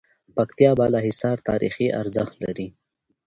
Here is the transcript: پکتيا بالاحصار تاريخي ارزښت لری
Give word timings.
پکتيا 0.35 0.71
بالاحصار 0.79 1.37
تاريخي 1.49 1.87
ارزښت 2.01 2.35
لری 2.43 2.67